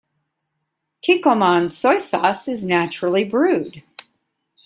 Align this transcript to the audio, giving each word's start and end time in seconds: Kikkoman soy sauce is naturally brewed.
Kikkoman 1.05 1.69
soy 1.69 1.99
sauce 1.99 2.47
is 2.47 2.65
naturally 2.65 3.23
brewed. 3.23 3.83